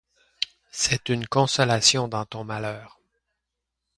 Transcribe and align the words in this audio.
C’est 0.71 1.09
une 1.09 1.27
consolation 1.27 2.07
dans 2.07 2.25
ton 2.25 2.43
malheur. 2.43 2.99